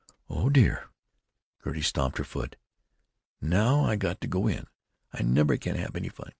[0.31, 0.89] "Oh, dear!"
[1.63, 2.55] Gertie stamped her foot.
[3.39, 4.65] "Now I got to go in.
[5.13, 6.29] I never can have any fun.